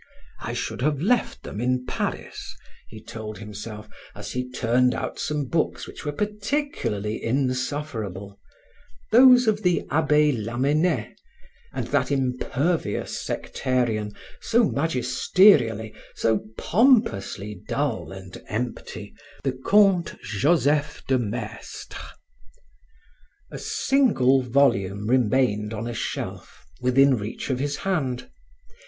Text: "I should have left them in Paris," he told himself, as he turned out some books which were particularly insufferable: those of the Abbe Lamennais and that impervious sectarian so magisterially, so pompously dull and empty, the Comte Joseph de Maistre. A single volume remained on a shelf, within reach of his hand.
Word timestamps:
"I 0.39 0.53
should 0.53 0.81
have 0.81 0.99
left 0.99 1.43
them 1.43 1.61
in 1.61 1.85
Paris," 1.85 2.55
he 2.87 3.03
told 3.03 3.37
himself, 3.37 3.87
as 4.15 4.31
he 4.31 4.49
turned 4.49 4.95
out 4.95 5.19
some 5.19 5.45
books 5.45 5.85
which 5.85 6.03
were 6.03 6.11
particularly 6.11 7.23
insufferable: 7.23 8.39
those 9.11 9.45
of 9.47 9.61
the 9.61 9.85
Abbe 9.91 10.31
Lamennais 10.31 11.13
and 11.71 11.85
that 11.89 12.09
impervious 12.09 13.21
sectarian 13.21 14.13
so 14.39 14.63
magisterially, 14.67 15.93
so 16.15 16.47
pompously 16.57 17.61
dull 17.67 18.11
and 18.11 18.41
empty, 18.49 19.13
the 19.43 19.51
Comte 19.51 20.19
Joseph 20.23 21.03
de 21.05 21.19
Maistre. 21.19 21.99
A 23.51 23.59
single 23.59 24.41
volume 24.41 25.05
remained 25.07 25.75
on 25.75 25.85
a 25.85 25.93
shelf, 25.93 26.65
within 26.81 27.17
reach 27.19 27.51
of 27.51 27.59
his 27.59 27.75
hand. 27.85 28.31